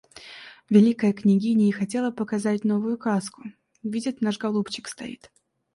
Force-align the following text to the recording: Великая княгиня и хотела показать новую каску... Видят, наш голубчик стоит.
Великая 0.67 1.13
княгиня 1.13 1.67
и 1.67 1.71
хотела 1.71 2.09
показать 2.09 2.63
новую 2.65 2.97
каску... 2.97 3.43
Видят, 3.83 4.19
наш 4.19 4.39
голубчик 4.39 4.87
стоит. 4.87 5.29